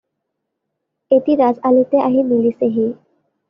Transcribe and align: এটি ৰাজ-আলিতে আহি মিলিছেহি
এটি 1.17 1.37
ৰাজ-আলিতে 1.43 2.03
আহি 2.09 2.27
মিলিছেহি 2.33 2.91